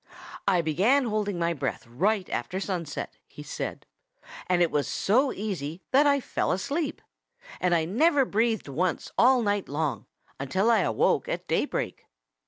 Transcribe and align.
"I 0.47 0.61
began 0.63 1.05
holding 1.05 1.37
my 1.37 1.53
breath 1.53 1.85
right 1.85 2.27
after 2.31 2.59
sunset," 2.59 3.17
he 3.27 3.43
said, 3.43 3.85
"and 4.47 4.63
it 4.63 4.71
was 4.71 4.87
so 4.87 5.31
easy 5.31 5.83
that 5.91 6.07
I 6.07 6.19
fell 6.19 6.51
asleep. 6.51 7.03
And 7.59 7.75
I 7.75 7.85
never 7.85 8.25
breathed 8.25 8.67
once 8.67 9.11
all 9.15 9.43
night 9.43 9.69
long, 9.69 10.07
until 10.39 10.71
I 10.71 10.79
awoke 10.79 11.29
at 11.29 11.47
day 11.47 11.65
break." 11.65 12.07